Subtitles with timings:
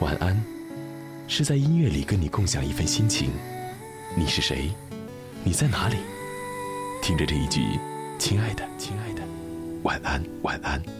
[0.00, 0.36] 晚安，
[1.28, 3.30] 是在音乐里跟你共享一份心情。
[4.16, 4.70] 你是谁？
[5.44, 5.96] 你在哪里？
[7.00, 7.60] 听着这一句，
[8.18, 9.22] 亲爱的，亲爱的，
[9.84, 10.99] 晚安，晚安。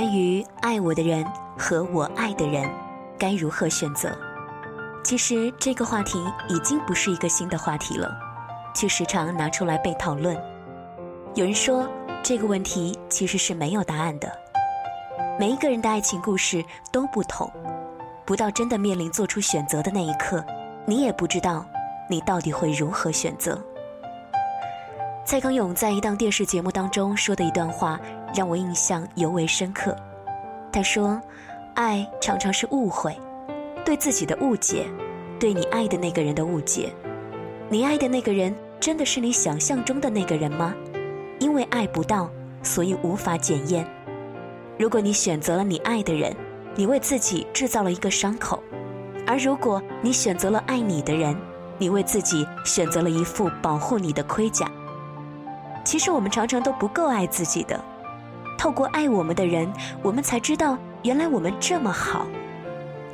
[0.00, 1.22] 关于爱我的人
[1.58, 2.66] 和我爱的人，
[3.18, 4.10] 该如何选择？
[5.04, 8.10] 其实这个话题已经不是一个新的话题了，
[8.74, 10.34] 却时常拿出来被讨论。
[11.34, 11.86] 有人说
[12.22, 14.32] 这个问题其实是没有答案的。
[15.38, 17.52] 每一个人的爱情故事都不同，
[18.24, 20.42] 不到真的面临做出选择的那一刻，
[20.86, 21.62] 你也不知道
[22.08, 23.62] 你到底会如何选择。
[25.26, 28.00] 蔡康永在一档电视节目当中说的一段话，
[28.34, 29.96] 让我印象尤为深刻。
[30.72, 31.20] 他说
[31.74, 33.16] ：“爱常常是误会，
[33.84, 34.86] 对自己的误解，
[35.38, 36.92] 对你爱的那个人的误解。
[37.68, 40.74] 你爱的那个人真的是你想象中的那个人吗？
[41.38, 42.30] 因为爱不到，
[42.62, 43.86] 所以无法检验。
[44.78, 46.34] 如果你选择了你爱的人，
[46.74, 48.58] 你为自己制造了一个伤口；
[49.26, 51.36] 而如果你选择了爱你的人，
[51.78, 54.70] 你为自己选择了一副保护你的盔甲。”
[55.84, 57.82] 其实我们常常都不够爱自己的，
[58.60, 59.72] 透过爱我们的人，
[60.02, 62.26] 我们才知道原来我们这么好。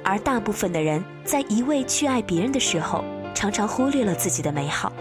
[0.02, 4.92] 而大部分的人在一味去爱别人的时候，常常忽略了自己的美好。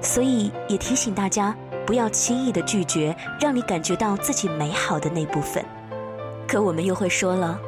[0.00, 5.62] 所以也提醒大家，不要轻易的拒绝让你感觉到自己美好的那部分。
[6.48, 7.60] 可我们又会说了，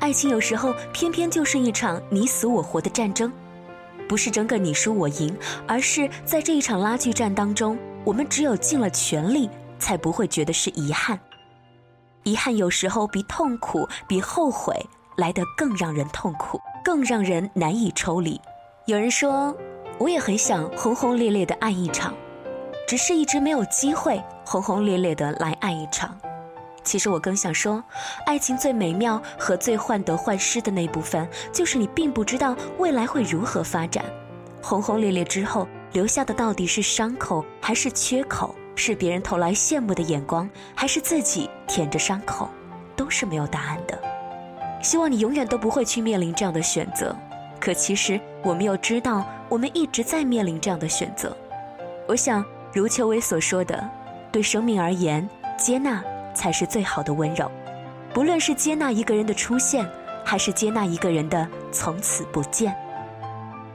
[0.00, 3.30] 爱情有时候偏偏就是一场你死我活的战争，
[4.08, 7.76] 不是争个你输我赢，而是在这一场拉锯战当中。
[8.04, 11.20] 我们只有尽了全力，才不会觉得是遗憾。
[12.24, 14.74] 遗憾有时候比痛苦、比后悔
[15.16, 18.40] 来得更让人痛苦，更让人难以抽离。
[18.86, 19.56] 有人说，
[19.98, 22.14] 我也很想轰轰烈烈的爱一场，
[22.86, 26.16] 只是一直没有机会轰轰烈烈的来爱一场。
[26.84, 27.82] 其实我更想说，
[28.26, 34.04] 爱情最美妙和最患得患失的那部分，就是你并不知道未来会如何发展。
[34.62, 35.66] 轰轰烈烈之后。
[35.94, 38.54] 留下的到底是伤口还是缺口？
[38.78, 42.48] 是别人投来羡慕的眼光，还是自己舔着伤口？
[42.96, 43.98] 都是没有答案的。
[44.82, 47.14] 希望你永远都不会去面临这样的选择。
[47.60, 51.36] 可其实我们又知道，我们一直在面临这样的选择。
[52.06, 53.86] 我想，如秋薇所说的，
[54.30, 55.28] 对生命而言，
[55.58, 56.02] 接纳
[56.32, 57.50] 才是最好的温柔。
[58.14, 59.84] 不论是接纳一个人的出现，
[60.24, 62.74] 还是接纳一个人的从此不见。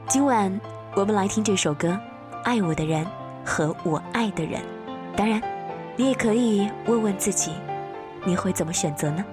[0.08, 0.58] 今晚。
[0.96, 1.88] 我们来听这首歌，
[2.44, 3.04] 《爱我的人
[3.44, 4.60] 和我爱的人》。
[5.16, 5.40] 当然，
[5.96, 7.52] 你也可以问问自己，
[8.24, 9.24] 你会怎么选择呢？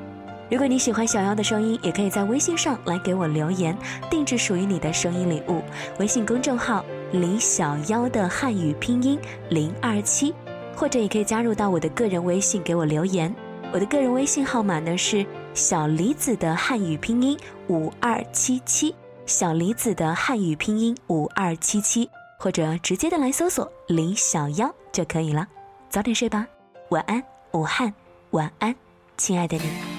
[0.50, 3.76] 如果你喜欢小妖的声音，也可以在微信上来给我留言，
[4.10, 5.62] 定制属于你的声音礼物。
[5.98, 6.84] 微信公众号
[7.14, 9.18] “李小妖”的汉语拼音
[9.50, 10.34] 零二七，
[10.76, 13.34] 或者也可以加入到我的个人微信给我留言。
[13.74, 18.94] 我的个人微信号码呢是小李子的汉语拼音五二七七。
[19.26, 25.48] 小李子的汉语拼音五二七七，或者直接的来搜索“李小妖”就可以了。
[25.92, 26.48] 早点睡吧，
[26.88, 27.22] 晚安，
[27.52, 27.94] 武汉，
[28.30, 28.74] 晚安，
[29.18, 29.91] 亲爱的你。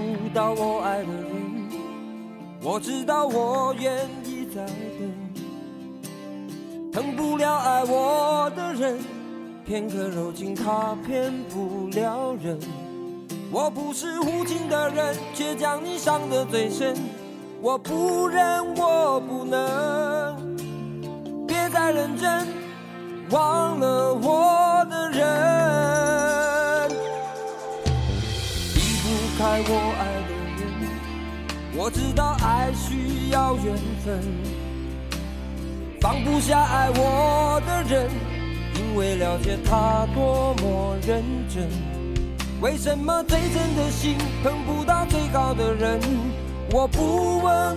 [0.00, 1.68] 不到我爱的人，
[2.62, 4.72] 我知道我愿意再等，
[6.92, 8.98] 疼不了爱我的人，
[9.64, 12.58] 片刻柔情他骗不了人。
[13.52, 16.94] 我不是无情的人，却将你伤得最深。
[17.60, 20.56] 我不忍，我不能，
[21.46, 22.46] 别再认真，
[23.30, 24.69] 忘了我
[29.50, 30.70] 爱我爱的人。
[31.76, 33.74] 我知道爱需要缘
[34.04, 34.22] 分，
[36.00, 38.08] 放不下爱我的人，
[38.76, 41.68] 因为了解他多么认真。
[42.60, 45.98] 为什么最真的心碰不到最好的人？
[46.70, 47.76] 我不问，